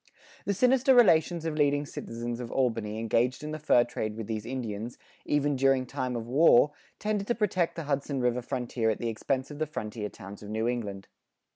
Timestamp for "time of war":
5.85-6.71